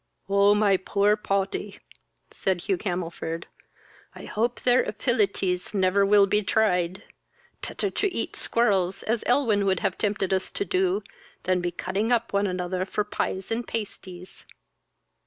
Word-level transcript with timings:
"On 0.27 0.57
my 0.57 0.77
poor 0.77 1.15
poty 1.15 1.79
(said 2.31 2.61
Hugh 2.61 2.77
Camelford) 2.79 3.45
I 4.15 4.25
hope 4.25 4.59
their 4.59 4.81
apilities 4.81 5.75
never 5.75 6.03
will 6.03 6.25
be 6.25 6.41
tried. 6.41 7.03
Petter 7.61 7.91
to 7.91 8.11
eat 8.11 8.35
squirrels, 8.35 9.03
as 9.03 9.21
Elwyn 9.27 9.63
would 9.65 9.81
have 9.81 9.99
tempted 9.99 10.33
us 10.33 10.49
to 10.53 10.65
do, 10.65 11.03
than 11.43 11.61
be 11.61 11.69
cutting 11.69 12.11
up 12.11 12.33
one 12.33 12.47
another 12.47 12.83
for 12.83 13.03
pies 13.03 13.51
and 13.51 13.67
pasties!" 13.67 14.43